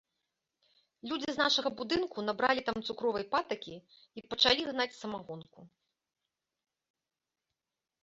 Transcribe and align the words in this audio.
Людзі 1.11 1.29
з 1.35 1.41
нашага 1.43 1.69
будынку 1.81 2.17
набралі 2.29 2.65
там 2.71 2.77
цукровай 2.87 3.27
патакі 3.37 3.75
й 4.17 4.21
пачалі 4.35 4.61
гнаць 4.73 4.91
самагонку. 4.99 5.71